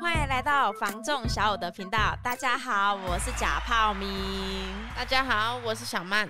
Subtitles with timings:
[0.00, 2.18] 欢迎来到房仲小五的频道。
[2.24, 4.08] 大家好，我是假泡明。
[4.96, 6.26] 大家好，我是小曼。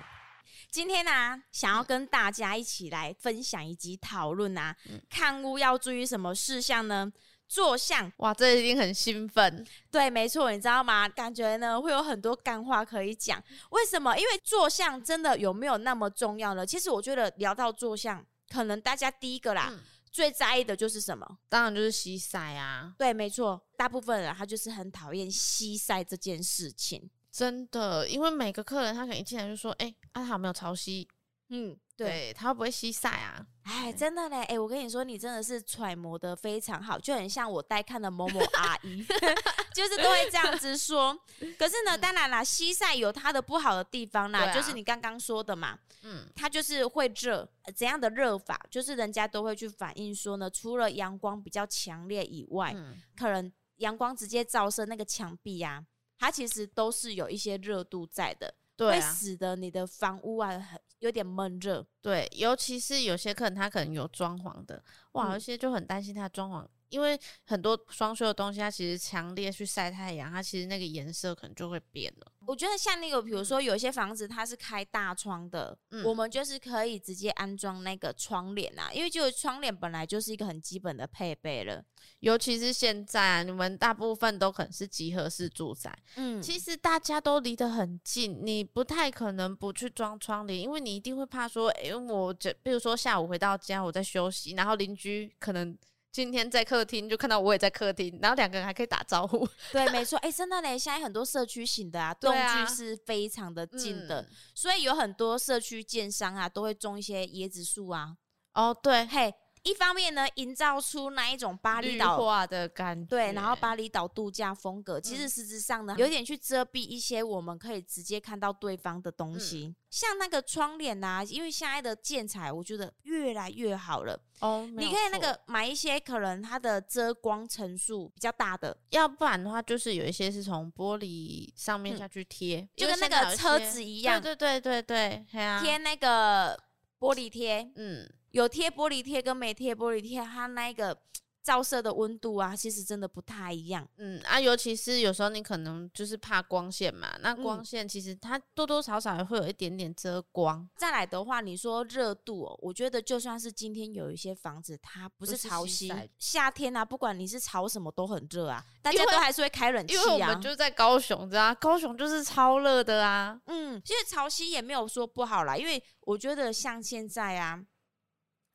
[0.69, 7.09] 今天呢、啊，想要跟大家一起来分享以及讨论啊，嗯、看屋要注意什么事项呢？
[7.47, 9.65] 坐相，哇，这一定很兴奋。
[9.89, 11.07] 对，没错，你知道吗？
[11.07, 13.41] 感觉呢会有很多干话可以讲。
[13.69, 14.17] 为什么？
[14.17, 16.65] 因为坐相真的有没有那么重要呢？
[16.65, 19.79] 其实我觉得聊到坐相，可能大家第一个啦，嗯、
[20.11, 21.37] 最在意的就是什么？
[21.47, 22.93] 当然就是西晒啊。
[22.97, 27.09] 对，没错，大部分人他就是很讨厌西晒这件事情。
[27.31, 31.07] 真的，因为每个客人他可能一进来就说：“哎、欸，阿、啊、好没有潮汐。”
[31.49, 31.77] 嗯。
[32.05, 33.45] 对，它会不会西晒啊？
[33.63, 34.43] 哎，真的嘞！
[34.43, 39.05] 哎，我跟你说，你真的是揣摩的非常好，就很像我带看的某某 阿姨，
[39.73, 41.17] 就是都会这样子说。
[41.59, 48.59] 可是呢，当然啦，西晒有它的不好的地方啦，就是你刚刚说的嘛，嗯，它就是会热，怎样的热法？
[48.69, 52.75] 就是人家都会去反映说呢，除了阳光比较强烈以外，
[53.15, 55.85] 可能阳光直接照射那个墙壁呀，
[56.17, 58.55] 它其实都是有一些热度在的。
[58.75, 61.85] 对啊，会使得你的房屋啊很有点闷热。
[62.01, 66.67] 对，尤其是有些客人他可能有装潢的，哇，有些就很担心他装潢。
[66.89, 72.30] 因为很多装修的东西，它其实强烈去晒太阳，它其实那个颜色可能就会变了。
[72.45, 81.83] 我觉得像那个，比如说有些房子它是开大窗的，嗯、我们就是可以直接安装那个窗帘啊，因为就窗帘本来就是一个很基本的配备了。
[82.19, 95.77] 尤其是现在啊，你们大部分都可能是集合式住宅，嗯，其实大家都离得很近，你不太可能不去装窗帘，因为你一定会怕说，哎、欸，我这比如说下午回到家我在休息，然后邻居可能。
[96.11, 99.47] 今天在客厅就看到我也在客厅，然后两个人还可以打招呼。
[99.71, 100.17] 对， 没错。
[100.19, 108.17] 哎、欸，真的嘞，现在很多社区型的啊，动距是非常的近的，嗯、所以有很多社区建商啊，都会种一些椰子树啊。
[108.53, 109.33] 哦，对，嘿。
[109.63, 124.19] 一方面呢，营造出那一种巴厘岛化的感觉，对，然后巴厘岛度假风格，其实实质上呢，嗯、有点去遮蔽一些我们可以直接看到对方的东西，嗯、像那个窗帘啊，因为现在的建材我觉得越来越好了。
[124.39, 136.57] 哦，你可以那个买一些可能它的遮光层数比较大的，要不然的话就是有一些是从玻璃上面下去贴，嗯、就跟那个车子一样，对对对对对，贴那个
[136.99, 138.11] 玻璃贴，嗯。
[138.31, 140.97] 有贴玻璃贴跟没贴玻璃贴，它那个
[141.43, 143.87] 照射的温度啊，其实真的不太一样。
[143.97, 150.69] 嗯啊，尤其是有时候你可能就是怕光线嘛，那光线其实它多多少少也会有一点点遮光。
[150.77, 159.99] 再来的话，你说热度哦，我觉得就算是今天有一些房子它不是潮汐，夏天啊，不管你是潮什么都很热啊，大家都还是会开冷气啊。
[159.99, 163.41] 因为我们就在高雄，知道高雄就是超热的啊。
[163.47, 167.59] 嗯，其实潮汐也没有说不好啦，因为我觉得像现在啊。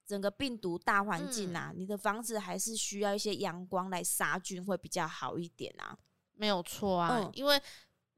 [0.07, 5.99] 整个病毒大环境啊，嗯、你的房子还是需要一些阳光来杀菌，会比较好一点啊。
[6.35, 7.61] 没有错啊，嗯、因为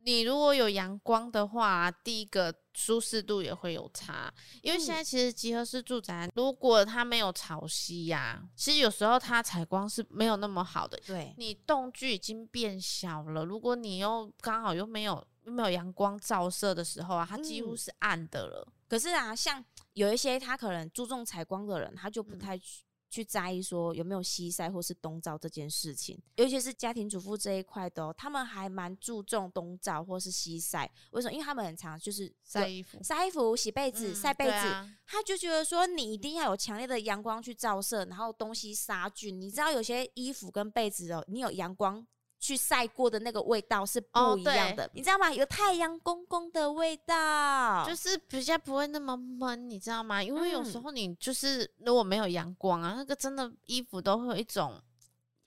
[0.00, 4.32] 你如果有阳光的话，第一个舒适度也会有差。
[4.62, 11.00] 因为现在其实集合式住宅，如果它没有潮汐呀、啊，其实有时候它采光是没有那么好的。
[11.06, 18.64] 对，你动距已经变小了，如果你又刚好又没有又没有阳光照射的时候啊，它几乎是暗的了。
[18.66, 19.64] 嗯、可是啊，像。
[19.98, 26.20] 有一些他可能注重采光的人，他就不太去去在意说有没有西晒或是东照这件事情。
[26.36, 30.88] 尤其是家庭主妇这一块的，他们还蛮注重东照或是西晒。
[31.10, 31.32] 为什么？
[31.32, 34.90] 因为他们很常就是晒衣服、晒衣服、洗被子、晒被子。
[35.06, 39.40] 他就觉得说，你一定要有强烈的阳光去照射，然后东西杀菌。
[39.40, 42.06] 你知道有些衣服跟被子哦，你有阳光。
[42.38, 45.32] 去晒过的那个味道是不一样的，哦、你知道吗？
[45.32, 50.22] 有太阳公公的味道，就是比较不会那么闷，你知道吗？
[50.22, 54.80] 因为有时候你就是如果没有阳光啊，那个真的衣服都会有一种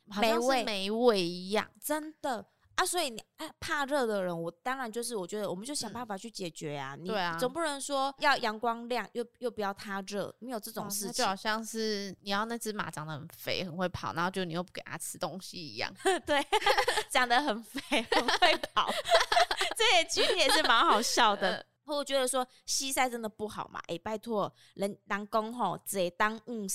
[0.09, 2.45] 好像是霉味一样，真的。
[2.75, 3.21] 啊，所以你
[3.59, 6.95] 怕热的人，我当然就是我觉得，我们就想办法去解决啊。
[6.95, 11.13] 你总不能说要阳光亮又又不要它热，没有这种事情。
[11.13, 15.93] 就好像是你要那只马长得很肥，很会跑，然后就你又不给它吃东西一样。
[16.25, 16.45] 对，
[17.11, 18.89] 长得很肥，很会跑，
[19.77, 21.65] 这些举例也是蛮好笑的。
[21.83, 26.65] 我觉得说西晒真的不好嘛，哎、欸，拜托人人讲吼，只当误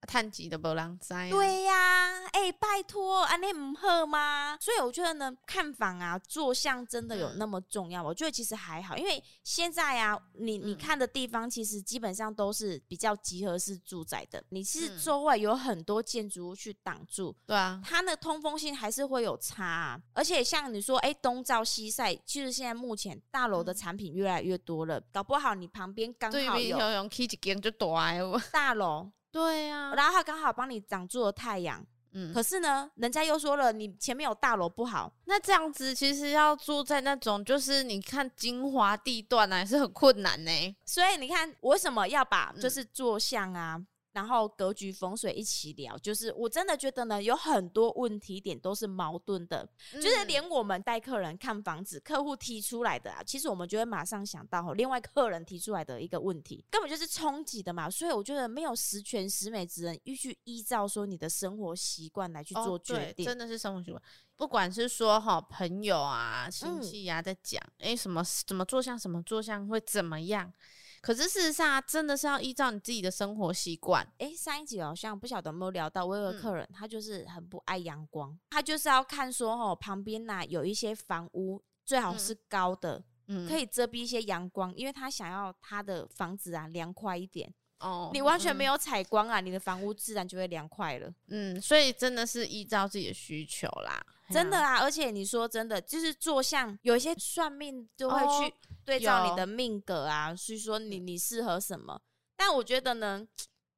[0.00, 0.06] 晒。
[0.06, 1.28] 碳基的不让在。
[1.30, 4.56] 对呀、啊，哎、欸，拜托，安尼唔好吗？
[4.60, 8.02] 所以我觉得呢，看房啊，坐向真的有那么重要？
[8.02, 20.00] 嗯、我觉得其实还好，因为现在啊，你你看的地方其实基本上都是比较集合式住宅的，你其实周围有很多建筑物去挡住，对啊，它的通风性还是会有差、啊。
[20.14, 27.86] 而且像你说，哎、欸，东照西晒，其实现在目前大楼的产品越来越多了，搞不好你旁边刚好有用起一间就大
[28.18, 29.10] 哦，大楼。
[29.30, 35.12] 对呀、啊，然后他刚好帮你挡住了太阳，嗯，可是呢，人家又说了，你前面有大楼不好。
[35.26, 40.76] 那这样子其实要住在那种就是你看精华地段啊，还是很困难呢。
[40.84, 43.76] 所以你看，为什么要把就是坐向啊？
[43.76, 57.88] 嗯然后格局风水一起聊，就是我真的觉得呢，有很多问题点都是矛盾的，嗯、就是连我们带客人看房子，客户提出来的啊，其实我们就会马上想到，另外客人提出来的一个问题，根本就是冲击的嘛。
[57.88, 63.24] 所以我觉得没有十全十美之人，必须依照说你的生活习惯来去做决定。
[63.24, 64.02] 哦、真的是生活习惯，
[64.36, 70.52] 不管是说哈朋友啊、亲戚啊在讲，哎、嗯，什么怎么做像，什么做像会怎么样。
[71.00, 74.06] 可是事实上啊，真的是要依照你自己的生活习惯。
[74.18, 87.52] 诶，上一集好像不晓得有没有聊到，我有个客人，嗯、他就是很不爱阳光，他就是要看说哦，旁边呐、啊、有一些房屋最好是高的，嗯，可以遮蔽一些阳光，因为他想要他的房子啊凉快一点。
[87.80, 91.08] 哦，你完全没有采光啊，嗯、你的房屋自然就会凉快了。
[91.28, 94.78] 嗯，所以真的是依照自己的需求啦，真的啊。
[94.78, 98.52] 而且你说真的，就是做像有一些算命就会去
[98.88, 102.00] 对照你的命格啊，所以说你你适合什么。
[102.36, 103.26] 但我觉得呢，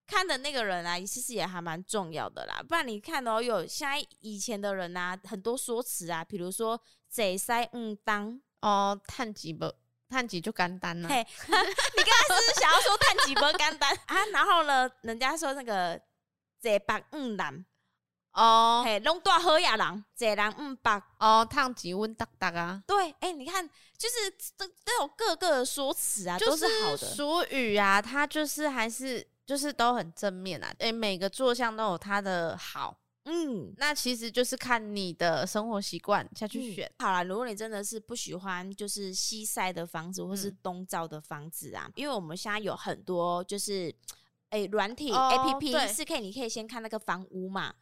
[0.06, 2.62] 看的那个人啊，其实也还蛮重要的啦。
[2.66, 9.72] 不然你看哦，有现在以前的人啊，很多说辞啊，比如说贼塞嗯当哦，探几不。
[10.08, 11.08] 探几就干单了。
[11.08, 14.26] 嘿， 你刚才是，是想要说探几不干单 啊？
[14.32, 16.00] 然后呢，人家说那个
[16.58, 17.64] 贼白嗯男
[18.32, 22.82] 哦，嘿，拢大好呀人，这人五八哦，烫几温哒哒啊？
[22.86, 23.68] 对，哎、欸，你看，
[23.98, 30.68] 就是都都有各个的说辞啊，都是好的俗语啊，它就是还是就是都很正面啊。
[30.78, 32.96] 哎、欸，每个坐向都有它的好。
[33.26, 36.86] 嗯，那其实就是看你的生活习惯下去选。
[36.86, 43.94] 嗯、好啦，如果你真的是不喜欢就是西晒的房子或是东照的房子啊，嗯、因为我们现在有很多就是
[44.48, 47.74] 诶软、欸、体、哦、APP 是可以，你可以先看那个房屋嘛，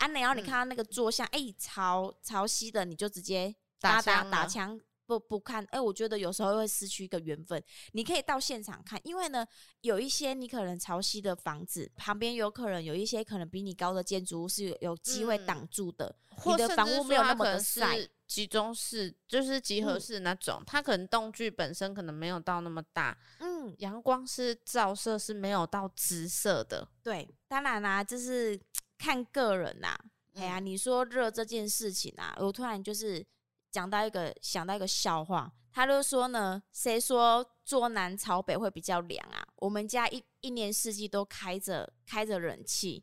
[0.00, 4.80] 啊，然后你看到那个坐向，哎、嗯欸，潮潮汐的，你就直接打打打枪。
[5.06, 7.60] 不不看，哎、欸，我觉得有时候会失去一个缘分。
[7.94, 9.44] 你可以到现场看，因为呢，
[9.80, 16.14] 有一些你可能潮汐的房子旁边有可能有一些可能比你高的建筑物是有有机会挡住的，
[16.44, 18.08] 嗯、你的房屋没有那么的晒。
[18.30, 26.86] 集中式就是集合式那种，嗯、它可能栋距本身可能没有到那么大，嗯，阳光是照射是没有到直射的。
[27.02, 28.56] 对，当然啦、啊，就是
[29.00, 29.98] 看个人呐、啊。
[30.34, 33.26] 哎呀、嗯，你说热这件事情啊，我突然就是。
[33.72, 39.46] 讲到一个，想到一个笑话，他就说呢，谁说坐南朝北会比较凉啊？
[39.58, 41.92] 我们家一一年四季都开着。
[42.10, 43.00] 开着冷气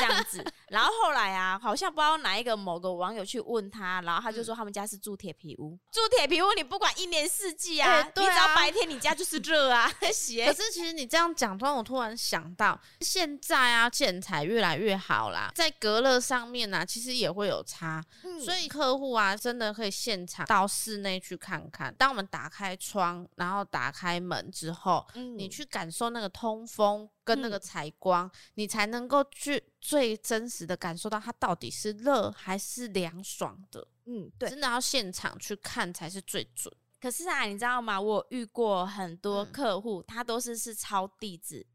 [0.00, 9.88] 这样子， 然后后来啊，好像不知道哪一个某个网友去问他，然后他就说他们家是住铁皮屋，嗯、住铁皮屋你不管一年四季啊，欸、对啊，你只要白天你家就是热啊。
[10.00, 21.94] 可是其实你这样讲，突然我突然想到，现在啊建材越来越好啦，在隔热上面呢、啊，其实也会有差，嗯、所以客户啊真的可以现场到室内去看看。
[21.94, 26.77] 当我们打开窗，然后打开门之后，嗯、你去感受那个通风。
[27.24, 33.86] 跟那个采光，嗯、你才能够去最真实的感受到它到底是热还是凉爽的。
[34.06, 36.72] 嗯，对，真的要现场去看才是最准。
[37.00, 38.00] 可是啊，你知道吗？
[38.00, 41.66] 我遇过很多客户，嗯、他都是是抄地址，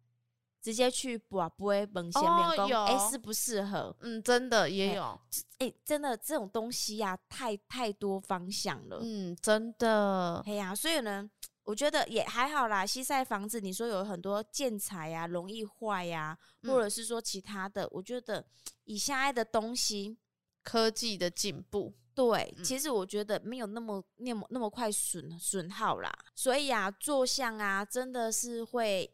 [0.62, 3.96] 直接去不不会蒙先面工，哎，适不适合？
[4.02, 5.20] 嗯，真的也有。
[5.60, 9.00] 哎、欸，真的这种东西呀、啊，太太多方向了。
[9.02, 10.42] 嗯，真的。
[10.46, 11.30] 哎呀、啊，所以呢。
[11.64, 18.46] 我觉得也还好啦，西晒房子，你说有很多建材呀，容易坏呀，或者是说其他的，嗯、我觉得
[18.84, 20.18] 以现在的东西，
[20.62, 29.14] 科技的进步，对，嗯、其实我觉得没有那么那么那么快损损耗啦，所以啊，坐向啊，真的是会。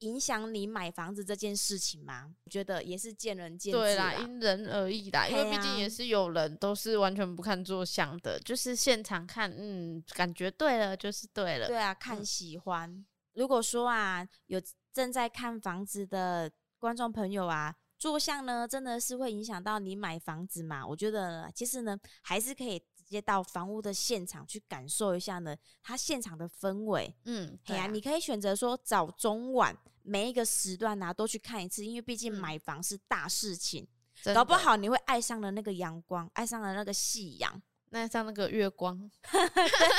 [0.00, 2.34] 影响你买房子这件事情吗？
[2.44, 5.26] 我觉得也是见仁见智，对啦，因人而异啦。
[5.26, 11.66] 因为毕竟也是有人都是完全不看坐向的，就是现场看，嗯，感觉对了就是对了。
[11.66, 12.90] 对啊，看喜欢。
[12.90, 14.60] 嗯、如果说啊，有
[14.92, 20.86] 正在看房子的观众朋友啊，坐向呢真的是会影响到你买房子嘛？
[20.86, 22.82] 我觉得其实呢，还是可以。
[23.04, 27.14] 直接到房屋的现场去感受一下呢，它现场的氛围。
[27.24, 33.86] 嗯，对啊，你可以选择说早中晚每一个时段啊都去看一次，因为毕竟买房是大事情，
[34.24, 39.10] 嗯、搞不好你会爱上了那个阳光，爱上了那个夕阳，爱上那个月光。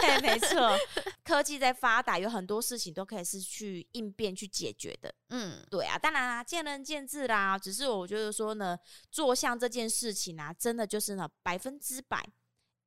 [0.02, 0.78] 对，没错，
[1.24, 5.14] 科技在发达，有很多事情都可以是去应变去解决的。
[5.30, 7.58] 嗯，对啊，当然啦，见仁见智啦。
[7.58, 8.78] 只是我觉得说呢，
[9.12, 12.28] 做像这件事情啊，真的就是呢百分之百。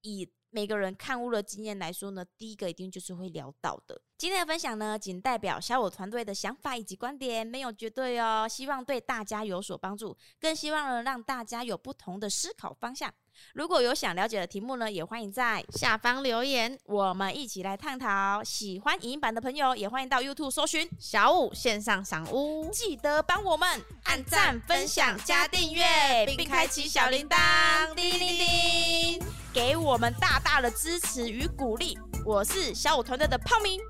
[0.02, 4.00] 以每个人看屋的经验来说呢，第一个一定就是会聊到的。
[4.16, 8.48] 今天的分享呢，仅代表小我团队的想法以及观点，没有绝对哦。
[8.48, 13.12] 希望对大家有所帮助，更希望呢让大家有不同的思考方向。
[13.54, 18.42] 如果有想了解的题目呢，也欢迎在下方留言，我们一起来探讨。
[18.42, 23.68] 喜欢影音版的朋友，也欢迎到 YouTube 搜寻小五线上赏屋，记得帮我们
[24.04, 25.84] 按赞、分享、加订阅，
[26.26, 29.20] 并开启小铃铛，叮铃铃，
[29.52, 31.98] 给我们大大的支持与鼓励。
[32.24, 33.80] 我是小五团队的泡明。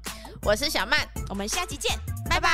[0.42, 1.98] 我是小曼，我们下期见，
[2.30, 2.48] 拜拜。